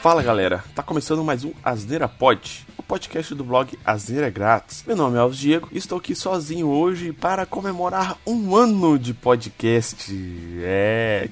Fala 0.00 0.22
galera, 0.22 0.64
tá 0.74 0.82
começando 0.82 1.22
mais 1.22 1.44
um 1.44 1.52
Asneira 1.62 2.08
Pod, 2.08 2.66
o 2.78 2.82
podcast 2.82 3.34
do 3.34 3.44
blog 3.44 3.78
Asneira 3.84 4.30
Grátis. 4.30 4.82
Meu 4.86 4.96
nome 4.96 5.18
é 5.18 5.20
Alves 5.20 5.38
Diego 5.38 5.68
e 5.70 5.76
estou 5.76 5.98
aqui 5.98 6.14
sozinho 6.14 6.68
hoje 6.68 7.12
para 7.12 7.44
comemorar 7.44 8.16
um 8.26 8.56
ano 8.56 8.98
de 8.98 9.12
podcast. 9.12 10.10
É. 10.62 11.28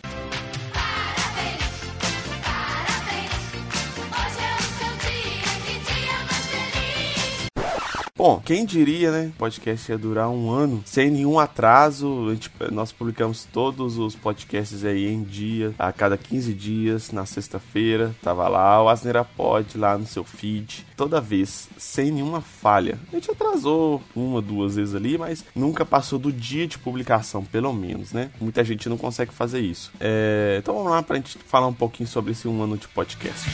Bom, 8.19 8.43
quem 8.45 8.67
diria, 8.67 9.13
né? 9.13 9.31
O 9.37 9.39
podcast 9.39 9.93
ia 9.93 9.97
durar 9.97 10.29
um 10.29 10.51
ano 10.51 10.83
sem 10.85 11.09
nenhum 11.09 11.39
atraso. 11.39 12.29
Gente, 12.33 12.51
nós 12.73 12.91
publicamos 12.91 13.45
todos 13.45 13.97
os 13.97 14.17
podcasts 14.17 14.85
aí 14.85 15.07
em 15.07 15.23
dia, 15.23 15.73
a 15.79 15.93
cada 15.93 16.19
15 16.19 16.53
dias, 16.53 17.13
na 17.13 17.25
sexta-feira. 17.25 18.13
Tava 18.21 18.49
lá 18.49 18.83
o 18.83 18.89
Asneira 18.89 19.23
Pod 19.23 19.79
lá 19.79 19.97
no 19.97 20.05
seu 20.05 20.25
feed, 20.25 20.85
toda 20.97 21.21
vez, 21.21 21.69
sem 21.77 22.11
nenhuma 22.11 22.41
falha. 22.41 22.99
A 23.13 23.15
gente 23.15 23.31
atrasou 23.31 24.03
uma, 24.17 24.43
duas 24.43 24.75
vezes 24.75 24.97
ali, 24.97 25.17
mas 25.17 25.45
nunca 25.55 25.87
passou 25.87 26.19
do 26.19 26.33
dia 26.33 26.67
de 26.67 26.77
publicação, 26.77 27.45
pelo 27.45 27.73
menos, 27.73 28.13
né? 28.13 28.33
Muita 28.41 28.65
gente 28.65 28.89
não 28.89 28.99
consegue 28.99 29.33
fazer 29.33 29.61
isso. 29.61 29.93
É, 30.01 30.57
então 30.61 30.75
vamos 30.75 30.91
lá 30.91 31.01
pra 31.05 31.15
gente 31.15 31.39
falar 31.47 31.69
um 31.69 31.73
pouquinho 31.73 32.09
sobre 32.09 32.33
esse 32.33 32.49
um 32.49 32.61
ano 32.61 32.77
de 32.77 32.89
podcast. 32.89 33.49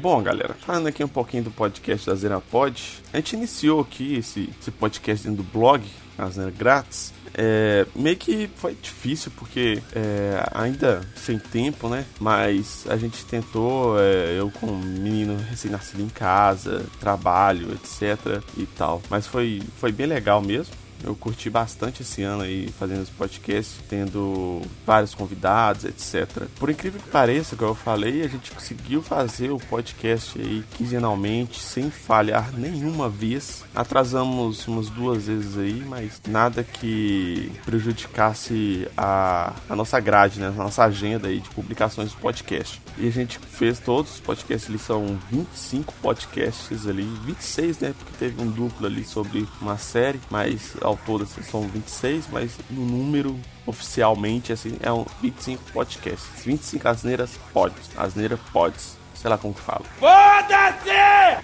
Bom, 0.00 0.22
galera, 0.22 0.54
falando 0.54 0.86
aqui 0.86 1.04
um 1.04 1.08
pouquinho 1.08 1.42
do 1.44 1.50
podcast 1.50 2.06
da 2.06 2.14
Zera 2.14 2.40
Pod, 2.40 3.02
a 3.12 3.18
gente 3.18 3.36
iniciou 3.36 3.82
aqui 3.82 4.14
esse, 4.14 4.48
esse 4.58 4.70
podcast 4.70 5.28
dentro 5.28 5.42
do 5.42 5.52
blog, 5.52 5.84
a 6.16 6.26
Zera 6.30 6.50
Grátis. 6.50 7.12
É, 7.34 7.86
meio 7.94 8.16
que 8.16 8.48
foi 8.56 8.74
difícil 8.80 9.30
porque 9.36 9.82
é, 9.94 10.42
ainda 10.54 11.02
sem 11.14 11.38
tempo, 11.38 11.86
né? 11.90 12.06
Mas 12.18 12.86
a 12.88 12.96
gente 12.96 13.26
tentou, 13.26 14.00
é, 14.00 14.38
eu 14.38 14.50
com 14.50 14.68
um 14.68 14.78
menino 14.78 15.36
recém-nascido 15.36 16.02
em 16.02 16.08
casa, 16.08 16.82
trabalho, 16.98 17.70
etc 17.74 18.42
e 18.56 18.64
tal. 18.64 19.02
Mas 19.10 19.26
foi, 19.26 19.62
foi 19.76 19.92
bem 19.92 20.06
legal 20.06 20.40
mesmo. 20.40 20.74
Eu 21.02 21.14
curti 21.14 21.48
bastante 21.48 22.02
esse 22.02 22.22
ano 22.22 22.42
aí 22.42 22.68
fazendo 22.78 23.02
esse 23.02 23.10
podcast, 23.12 23.80
tendo 23.88 24.62
vários 24.86 25.14
convidados, 25.14 25.84
etc. 25.84 26.44
Por 26.58 26.70
incrível 26.70 27.00
que 27.00 27.08
pareça, 27.08 27.56
como 27.56 27.70
eu 27.70 27.74
falei, 27.74 28.22
a 28.22 28.28
gente 28.28 28.50
conseguiu 28.50 29.02
fazer 29.02 29.50
o 29.50 29.58
podcast 29.58 30.38
aí 30.38 30.62
quinzenalmente, 30.76 31.60
sem 31.60 31.90
falhar 31.90 32.52
nenhuma 32.52 33.08
vez. 33.08 33.64
Atrasamos 33.74 34.66
umas 34.66 34.90
duas 34.90 35.26
vezes 35.26 35.56
aí, 35.56 35.82
mas 35.86 36.20
nada 36.28 36.62
que 36.62 37.50
prejudicasse 37.64 38.86
a, 38.96 39.54
a 39.68 39.76
nossa 39.76 39.98
grade, 40.00 40.40
né? 40.40 40.48
A 40.48 40.50
nossa 40.50 40.84
agenda 40.84 41.28
aí 41.28 41.40
de 41.40 41.48
publicações 41.50 42.12
do 42.12 42.18
podcast. 42.18 42.80
E 42.98 43.08
a 43.08 43.10
gente 43.10 43.38
fez 43.38 43.78
todos 43.78 44.14
os 44.14 44.20
podcasts, 44.20 44.68
eles 44.68 44.82
são 44.82 45.18
25 45.30 45.92
podcasts 46.02 46.86
ali, 46.86 47.04
26, 47.24 47.78
né? 47.78 47.94
Porque 47.98 48.12
teve 48.18 48.42
um 48.42 48.50
duplo 48.50 48.86
ali 48.86 49.04
sobre 49.04 49.46
uma 49.60 49.78
série, 49.78 50.20
mas 50.30 50.76
ao 50.90 50.96
todo 50.96 51.24
assim, 51.24 51.42
são 51.42 51.62
26, 51.62 52.26
mas 52.30 52.52
no 52.68 52.84
número 52.84 53.38
oficialmente 53.66 54.52
assim 54.52 54.76
é 54.80 54.92
um 54.92 55.04
25 55.22 55.72
podcasts. 55.72 56.44
25 56.44 56.88
asneiras 56.88 57.38
pods, 57.52 57.90
asneira 57.96 58.38
pods 58.52 58.99
sei 59.20 59.30
lá 59.30 59.36
como 59.36 59.52
que 59.52 59.60
fala. 59.60 59.84
Foda-se! 59.98 60.90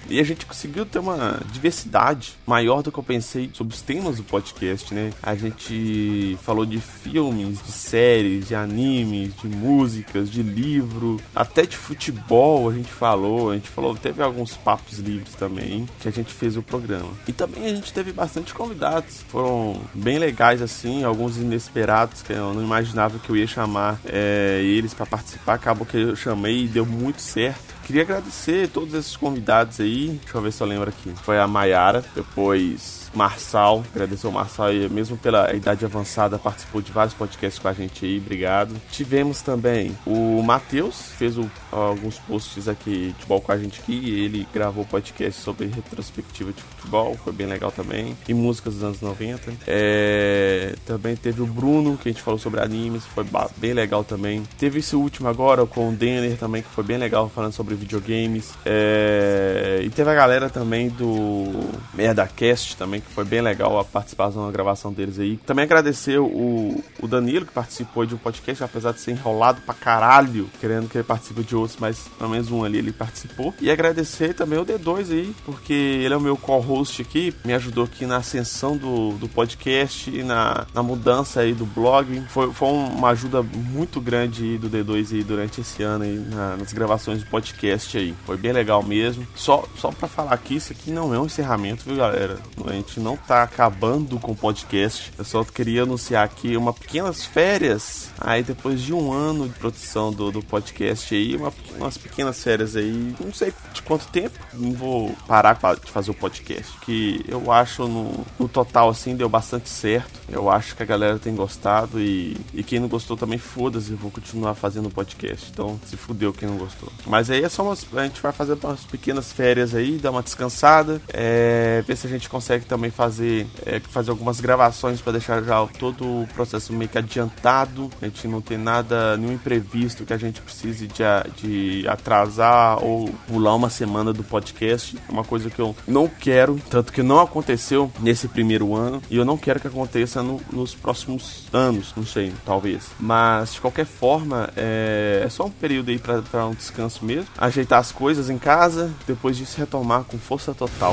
E 0.08 0.18
a 0.18 0.22
gente 0.22 0.46
conseguiu 0.46 0.86
ter 0.86 0.98
uma 0.98 1.40
diversidade 1.52 2.34
maior 2.46 2.82
do 2.82 2.90
que 2.90 2.98
eu 2.98 3.02
pensei 3.02 3.50
sobre 3.52 3.74
os 3.74 3.82
temas 3.82 4.16
do 4.16 4.24
podcast, 4.24 4.94
né? 4.94 5.12
A 5.22 5.34
gente 5.34 6.38
falou 6.42 6.64
de 6.64 6.80
filmes, 6.80 7.62
de 7.62 7.72
séries, 7.72 8.48
de 8.48 8.54
animes, 8.54 9.34
de 9.36 9.48
músicas, 9.48 10.30
de 10.30 10.42
livro, 10.42 11.20
até 11.34 11.66
de 11.66 11.76
futebol 11.76 12.68
a 12.68 12.72
gente 12.72 12.90
falou. 12.90 13.50
A 13.50 13.54
gente 13.54 13.68
falou, 13.68 13.94
teve 13.94 14.22
alguns 14.22 14.56
papos 14.56 14.98
livres 14.98 15.34
também 15.34 15.86
que 16.00 16.08
a 16.08 16.12
gente 16.12 16.32
fez 16.32 16.56
o 16.56 16.62
programa. 16.62 17.10
E 17.28 17.32
também 17.32 17.66
a 17.66 17.74
gente 17.74 17.92
teve 17.92 18.12
bastante 18.12 18.54
convidados. 18.54 19.22
Foram 19.28 19.80
bem 19.92 20.18
legais, 20.18 20.62
assim, 20.62 21.04
alguns 21.04 21.36
inesperados 21.36 22.22
que 22.22 22.32
eu 22.32 22.54
não 22.54 22.62
imaginava 22.62 23.18
que 23.18 23.28
eu 23.28 23.36
ia 23.36 23.46
chamar 23.46 23.98
é, 24.06 24.60
eles 24.62 24.94
para 24.94 25.04
participar. 25.04 25.54
Acabou 25.54 25.86
que 25.86 25.96
eu 25.96 26.16
chamei 26.16 26.64
e 26.64 26.68
deu 26.68 26.86
muito 26.86 27.20
certo. 27.20 27.65
up. 27.70 27.75
Queria 27.86 28.02
agradecer 28.02 28.68
todos 28.68 28.92
esses 28.94 29.16
convidados 29.16 29.78
aí. 29.78 30.18
Deixa 30.20 30.36
eu 30.36 30.42
ver 30.42 30.52
se 30.52 30.60
eu 30.60 30.66
lembro 30.66 30.88
aqui. 30.88 31.08
Foi 31.22 31.38
a 31.38 31.46
Maiara, 31.46 32.04
depois 32.16 33.08
Marçal. 33.14 33.84
Agradecer 33.94 34.26
o 34.26 34.32
Marçal 34.32 34.66
aí, 34.66 34.88
mesmo 34.88 35.16
pela 35.16 35.54
idade 35.54 35.84
avançada, 35.84 36.36
participou 36.36 36.82
de 36.82 36.90
vários 36.90 37.14
podcasts 37.14 37.60
com 37.60 37.68
a 37.68 37.72
gente 37.72 38.04
aí. 38.04 38.18
Obrigado. 38.18 38.74
Tivemos 38.90 39.40
também 39.40 39.96
o 40.04 40.42
Matheus, 40.42 41.12
fez 41.12 41.38
o, 41.38 41.48
alguns 41.70 42.18
posts 42.18 42.66
aqui 42.66 43.06
de 43.06 43.12
futebol 43.12 43.40
com 43.40 43.52
a 43.52 43.58
gente 43.58 43.80
aqui. 43.80 44.20
Ele 44.20 44.48
gravou 44.52 44.84
podcast 44.84 45.40
sobre 45.40 45.66
retrospectiva 45.66 46.52
de 46.52 46.62
futebol. 46.62 47.16
Foi 47.22 47.32
bem 47.32 47.46
legal 47.46 47.70
também. 47.70 48.16
E 48.26 48.34
músicas 48.34 48.74
dos 48.74 48.82
anos 48.82 49.00
90. 49.00 49.52
É, 49.64 50.74
também 50.84 51.14
teve 51.14 51.40
o 51.40 51.46
Bruno, 51.46 51.96
que 51.96 52.08
a 52.08 52.12
gente 52.12 52.22
falou 52.22 52.40
sobre 52.40 52.60
animes. 52.60 53.04
Foi 53.06 53.24
bem 53.58 53.72
legal 53.72 54.02
também. 54.02 54.42
Teve 54.58 54.80
esse 54.80 54.96
último 54.96 55.28
agora 55.28 55.64
com 55.66 55.88
o 55.90 55.92
Denner 55.92 56.36
também, 56.36 56.62
que 56.62 56.68
foi 56.68 56.82
bem 56.82 56.98
legal, 56.98 57.28
falando 57.28 57.52
sobre 57.52 57.75
videogames. 57.76 58.54
É... 58.64 59.80
E 59.82 59.90
teve 59.90 60.10
a 60.10 60.14
galera 60.14 60.48
também 60.48 60.88
do 60.88 61.68
MerdaCast 61.94 62.76
também, 62.76 63.00
que 63.00 63.10
foi 63.10 63.24
bem 63.24 63.40
legal 63.40 63.78
a 63.78 63.84
participação 63.84 64.46
na 64.46 64.52
gravação 64.52 64.92
deles 64.92 65.18
aí. 65.18 65.36
Também 65.38 65.64
agradecer 65.64 66.18
o, 66.18 66.82
o 67.00 67.06
Danilo, 67.06 67.46
que 67.46 67.52
participou 67.52 68.06
de 68.06 68.14
um 68.14 68.18
podcast, 68.18 68.62
apesar 68.64 68.92
de 68.92 69.00
ser 69.00 69.12
enrolado 69.12 69.60
pra 69.62 69.74
caralho, 69.74 70.48
querendo 70.60 70.88
que 70.88 70.96
ele 70.98 71.04
participe 71.04 71.42
de 71.42 71.54
outros, 71.54 71.78
mas 71.80 72.08
pelo 72.18 72.30
menos 72.30 72.50
um 72.50 72.64
ali 72.64 72.78
ele 72.78 72.92
participou. 72.92 73.54
E 73.60 73.70
agradecer 73.70 74.34
também 74.34 74.58
o 74.58 74.64
D2 74.64 75.10
aí, 75.10 75.34
porque 75.44 75.72
ele 75.72 76.14
é 76.14 76.16
o 76.16 76.20
meu 76.20 76.36
co-host 76.36 77.02
aqui, 77.02 77.34
me 77.44 77.52
ajudou 77.54 77.84
aqui 77.84 78.06
na 78.06 78.16
ascensão 78.16 78.76
do, 78.76 79.12
do 79.12 79.28
podcast 79.28 80.10
e 80.10 80.22
na, 80.22 80.66
na 80.74 80.82
mudança 80.82 81.40
aí 81.40 81.54
do 81.54 81.66
blog. 81.66 82.22
Foi, 82.28 82.52
foi 82.52 82.68
uma 82.68 83.10
ajuda 83.10 83.42
muito 83.42 84.00
grande 84.00 84.58
do 84.58 84.68
D2 84.68 85.14
aí 85.14 85.22
durante 85.22 85.60
esse 85.60 85.82
ano 85.82 86.04
aí 86.04 86.16
na, 86.16 86.56
nas 86.56 86.72
gravações 86.72 87.20
do 87.20 87.26
podcast 87.26 87.65
podcast 87.66 87.98
aí. 87.98 88.14
Foi 88.24 88.36
bem 88.36 88.52
legal 88.52 88.82
mesmo. 88.82 89.26
Só, 89.34 89.64
só 89.76 89.90
pra 89.90 90.08
falar 90.08 90.32
aqui, 90.32 90.56
isso 90.56 90.72
aqui 90.72 90.90
não 90.90 91.12
é 91.12 91.18
um 91.18 91.26
encerramento, 91.26 91.84
viu, 91.84 91.96
galera? 91.96 92.38
A 92.64 92.72
gente 92.72 93.00
não 93.00 93.16
tá 93.16 93.42
acabando 93.42 94.18
com 94.18 94.32
o 94.32 94.36
podcast. 94.36 95.12
Eu 95.18 95.24
só 95.24 95.44
queria 95.44 95.82
anunciar 95.82 96.24
aqui 96.24 96.56
uma 96.56 96.72
pequenas 96.72 97.24
férias. 97.24 98.10
Aí 98.20 98.42
depois 98.42 98.80
de 98.80 98.92
um 98.92 99.12
ano 99.12 99.48
de 99.48 99.54
produção 99.54 100.12
do, 100.12 100.30
do 100.30 100.42
podcast 100.42 101.14
aí, 101.14 101.36
uma, 101.36 101.52
umas 101.76 101.98
pequenas 101.98 102.42
férias 102.42 102.76
aí. 102.76 103.14
Não 103.20 103.32
sei 103.32 103.52
de 103.72 103.82
quanto 103.82 104.06
tempo. 104.08 104.38
Não 104.52 104.72
vou 104.72 105.14
parar 105.26 105.58
de 105.82 105.90
fazer 105.90 106.10
o 106.10 106.14
podcast. 106.14 106.78
Que 106.80 107.24
eu 107.28 107.50
acho 107.50 107.86
no, 107.88 108.24
no 108.38 108.48
total 108.48 108.88
assim 108.88 109.16
deu 109.16 109.28
bastante 109.28 109.68
certo. 109.68 110.20
Eu 110.28 110.50
acho 110.50 110.76
que 110.76 110.82
a 110.82 110.86
galera 110.86 111.18
tem 111.18 111.34
gostado 111.34 112.00
e, 112.00 112.36
e 112.54 112.62
quem 112.62 112.78
não 112.78 112.88
gostou 112.88 113.16
também 113.16 113.38
foda-se. 113.38 113.90
Eu 113.90 113.96
vou 113.96 114.10
continuar 114.10 114.54
fazendo 114.54 114.86
o 114.86 114.90
podcast. 114.90 115.50
Então 115.50 115.78
se 115.84 115.96
fudeu 115.96 116.32
quem 116.32 116.48
não 116.48 116.56
gostou. 116.56 116.90
Mas 117.06 117.30
é 117.30 117.40
só 117.56 117.62
umas, 117.62 117.86
a 117.96 118.04
gente 118.04 118.20
vai 118.20 118.32
fazer 118.32 118.58
umas 118.62 118.80
pequenas 118.84 119.32
férias 119.32 119.74
aí, 119.74 119.96
dar 119.96 120.10
uma 120.10 120.22
descansada, 120.22 121.00
é, 121.08 121.82
ver 121.86 121.96
se 121.96 122.06
a 122.06 122.10
gente 122.10 122.28
consegue 122.28 122.66
também 122.66 122.90
fazer, 122.90 123.46
é, 123.64 123.80
fazer 123.80 124.10
algumas 124.10 124.40
gravações 124.40 125.00
para 125.00 125.12
deixar 125.12 125.42
já 125.42 125.66
todo 125.66 126.04
o 126.04 126.28
processo 126.34 126.70
meio 126.74 126.90
que 126.90 126.98
adiantado, 126.98 127.90
a 128.02 128.04
gente 128.04 128.28
não 128.28 128.42
ter 128.42 128.58
nada, 128.58 129.16
nenhum 129.16 129.32
imprevisto 129.32 130.04
que 130.04 130.12
a 130.12 130.18
gente 130.18 130.42
precise 130.42 130.86
de, 130.86 131.02
de 131.36 131.88
atrasar 131.88 132.84
ou 132.84 133.08
pular 133.26 133.54
uma 133.54 133.70
semana 133.70 134.12
do 134.12 134.22
podcast, 134.22 134.98
é 135.08 135.12
uma 135.12 135.24
coisa 135.24 135.48
que 135.48 135.58
eu 135.58 135.74
não 135.88 136.06
quero, 136.08 136.60
tanto 136.68 136.92
que 136.92 137.02
não 137.02 137.20
aconteceu 137.20 137.90
nesse 138.00 138.28
primeiro 138.28 138.74
ano 138.74 139.00
e 139.08 139.16
eu 139.16 139.24
não 139.24 139.38
quero 139.38 139.60
que 139.60 139.66
aconteça 139.66 140.22
no, 140.22 140.42
nos 140.52 140.74
próximos 140.74 141.46
anos, 141.54 141.94
não 141.96 142.04
sei, 142.04 142.34
talvez. 142.44 142.90
Mas 143.00 143.54
de 143.54 143.62
qualquer 143.62 143.86
forma, 143.86 144.50
é, 144.54 145.22
é 145.24 145.28
só 145.30 145.46
um 145.46 145.50
período 145.50 145.90
aí 145.90 145.98
para 145.98 146.46
um 146.46 146.52
descanso 146.52 147.02
mesmo 147.02 147.28
ajeitar 147.46 147.78
as 147.78 147.92
coisas 147.92 148.30
em 148.30 148.38
casa, 148.38 148.92
depois 149.06 149.36
disso 149.36 149.58
retomar 149.58 150.04
com 150.04 150.18
força 150.18 150.54
total. 150.54 150.92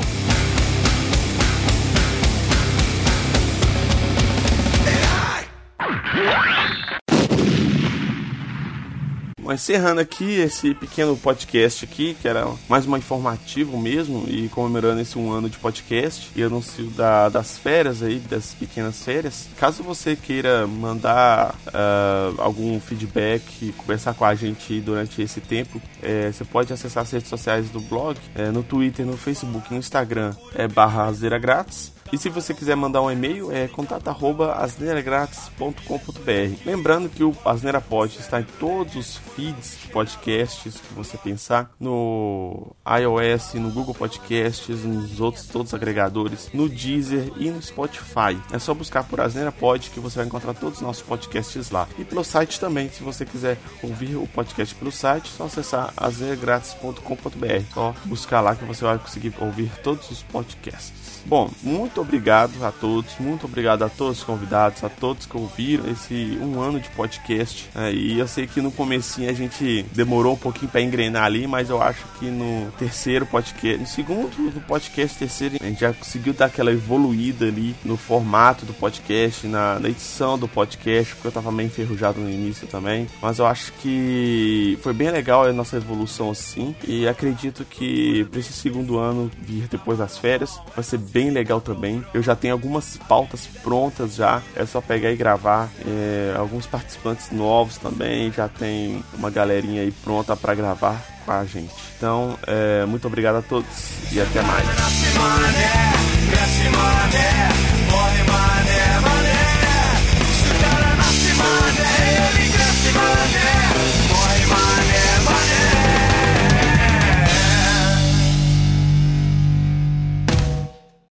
Encerrando 9.52 10.00
aqui 10.00 10.40
esse 10.40 10.74
pequeno 10.74 11.16
podcast 11.16 11.84
aqui, 11.84 12.16
que 12.20 12.28
era 12.28 12.46
mais 12.68 12.86
uma 12.86 12.98
informativo 12.98 13.78
mesmo, 13.78 14.24
e 14.28 14.48
comemorando 14.48 15.00
esse 15.00 15.18
um 15.18 15.32
ano 15.32 15.48
de 15.48 15.58
podcast 15.58 16.30
e 16.34 16.42
anúncio 16.42 16.86
da, 16.90 17.28
das 17.28 17.58
férias 17.58 18.02
aí, 18.02 18.18
das 18.18 18.54
pequenas 18.54 19.02
férias. 19.02 19.48
Caso 19.58 19.82
você 19.82 20.16
queira 20.16 20.66
mandar 20.66 21.54
uh, 21.68 22.40
algum 22.40 22.78
feedback, 22.80 23.72
conversar 23.78 24.14
com 24.14 24.24
a 24.24 24.34
gente 24.34 24.80
durante 24.80 25.22
esse 25.22 25.40
tempo, 25.40 25.80
é, 26.02 26.30
você 26.30 26.44
pode 26.44 26.72
acessar 26.72 27.02
as 27.02 27.10
redes 27.10 27.28
sociais 27.28 27.70
do 27.70 27.80
blog, 27.80 28.18
é, 28.34 28.50
no 28.50 28.62
Twitter, 28.62 29.06
no 29.06 29.16
Facebook, 29.16 29.72
no 29.72 29.78
Instagram, 29.78 30.34
é 30.54 30.68
barra 30.68 31.10
Grátis 31.40 31.93
e 32.12 32.18
se 32.18 32.28
você 32.28 32.52
quiser 32.54 32.76
mandar 32.76 33.02
um 33.02 33.10
e-mail, 33.10 33.50
é 33.50 33.66
contato@asneiragratis.com.br. 33.68 36.58
Lembrando 36.64 37.08
que 37.08 37.24
o 37.24 37.34
Asneira 37.44 37.80
Pod 37.80 38.16
está 38.18 38.40
em 38.40 38.46
todos 38.58 38.96
os 38.96 39.16
feeds 39.34 39.78
de 39.82 39.88
podcasts 39.88 40.80
que 40.80 40.94
você 40.94 41.16
pensar, 41.16 41.70
no 41.78 42.74
iOS, 42.86 43.54
no 43.54 43.70
Google 43.70 43.94
Podcasts, 43.94 44.84
nos 44.84 45.20
outros 45.20 45.46
todos 45.46 45.68
os 45.68 45.74
agregadores, 45.74 46.50
no 46.52 46.68
Deezer 46.68 47.32
e 47.36 47.50
no 47.50 47.62
Spotify. 47.62 48.36
É 48.52 48.58
só 48.58 48.74
buscar 48.74 49.04
por 49.04 49.20
Asneira 49.20 49.52
Pod 49.52 49.90
que 49.90 50.00
você 50.00 50.18
vai 50.18 50.26
encontrar 50.26 50.54
todos 50.54 50.78
os 50.78 50.82
nossos 50.82 51.02
podcasts 51.02 51.70
lá. 51.70 51.88
E 51.98 52.04
pelo 52.04 52.24
site 52.24 52.60
também, 52.60 52.88
se 52.88 53.02
você 53.02 53.24
quiser 53.24 53.58
ouvir 53.82 54.16
o 54.16 54.26
podcast 54.26 54.74
pelo 54.74 54.92
site, 54.92 55.30
é 55.32 55.36
só 55.36 55.44
acessar 55.44 55.92
asneiragratis.com.br. 55.96 57.72
Só 57.72 57.94
buscar 58.04 58.40
lá 58.40 58.54
que 58.54 58.64
você 58.64 58.84
vai 58.84 58.98
conseguir 58.98 59.32
ouvir 59.40 59.70
todos 59.82 60.10
os 60.10 60.22
podcasts. 60.22 61.22
Bom, 61.26 61.50
muito 61.62 61.93
obrigado 62.00 62.64
a 62.64 62.70
todos, 62.70 63.14
muito 63.18 63.46
obrigado 63.46 63.82
a 63.82 63.88
todos 63.88 64.18
os 64.18 64.24
convidados, 64.24 64.82
a 64.84 64.88
todos 64.88 65.26
que 65.26 65.36
ouviram 65.36 65.90
esse 65.90 66.38
um 66.40 66.60
ano 66.60 66.80
de 66.80 66.88
podcast. 66.90 67.68
É, 67.74 67.92
e 67.92 68.18
eu 68.18 68.28
sei 68.28 68.46
que 68.46 68.60
no 68.60 68.70
comecinho 68.70 69.30
a 69.30 69.32
gente 69.32 69.84
demorou 69.92 70.34
um 70.34 70.38
pouquinho 70.38 70.70
para 70.70 70.80
engrenar 70.80 71.24
ali, 71.24 71.46
mas 71.46 71.70
eu 71.70 71.82
acho 71.82 72.04
que 72.18 72.26
no 72.26 72.70
terceiro 72.78 73.26
podcast, 73.26 73.78
no 73.78 73.86
segundo 73.86 74.50
do 74.50 74.60
podcast 74.60 75.18
terceiro, 75.18 75.56
a 75.60 75.64
gente 75.64 75.80
já 75.80 75.92
conseguiu 75.92 76.32
dar 76.32 76.46
aquela 76.46 76.72
evoluída 76.72 77.46
ali 77.46 77.74
no 77.84 77.96
formato 77.96 78.64
do 78.64 78.74
podcast, 78.74 79.46
na, 79.46 79.78
na 79.78 79.88
edição 79.88 80.38
do 80.38 80.48
podcast, 80.48 81.14
porque 81.14 81.28
eu 81.28 81.32
tava 81.32 81.50
meio 81.50 81.66
enferrujado 81.66 82.20
no 82.20 82.30
início 82.30 82.66
também. 82.66 83.06
Mas 83.20 83.38
eu 83.38 83.46
acho 83.46 83.72
que 83.74 84.78
foi 84.82 84.92
bem 84.92 85.10
legal 85.10 85.44
a 85.44 85.52
nossa 85.52 85.76
evolução 85.76 86.30
assim. 86.30 86.74
E 86.86 87.06
acredito 87.06 87.64
que 87.64 88.24
para 88.30 88.40
esse 88.40 88.52
segundo 88.52 88.98
ano 88.98 89.30
vir 89.38 89.68
depois 89.68 89.98
das 89.98 90.18
férias 90.18 90.58
vai 90.74 90.84
ser 90.84 90.98
bem 90.98 91.30
legal 91.30 91.60
também. 91.60 91.83
Eu 92.12 92.22
já 92.22 92.34
tenho 92.34 92.54
algumas 92.54 92.96
pautas 93.08 93.46
prontas 93.62 94.14
já, 94.14 94.42
é 94.56 94.64
só 94.64 94.80
pegar 94.80 95.10
e 95.10 95.16
gravar. 95.16 95.68
É, 95.86 96.34
alguns 96.36 96.66
participantes 96.66 97.30
novos 97.30 97.76
também, 97.78 98.32
já 98.32 98.48
tem 98.48 99.04
uma 99.14 99.30
galerinha 99.30 99.82
aí 99.82 99.92
pronta 99.92 100.36
para 100.36 100.54
gravar 100.54 101.02
com 101.24 101.32
a 101.32 101.44
gente. 101.44 101.72
Então, 101.96 102.38
é, 102.46 102.84
muito 102.86 103.06
obrigado 103.06 103.36
a 103.36 103.42
todos 103.42 103.66
e 104.12 104.20
até 104.20 104.42
mais. 104.42 104.64